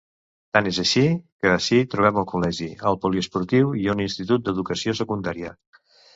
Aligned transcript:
Tant 0.57 0.67
és 0.69 0.77
així 0.83 1.03
que 1.43 1.51
ací 1.55 1.81
trobem 1.91 2.17
el 2.21 2.25
col·legi, 2.31 2.71
el 2.93 2.99
poliesportiu 3.05 3.71
i 3.83 3.87
un 3.97 4.03
institut 4.09 4.49
d'educació 4.51 4.99
secundària. 5.03 5.55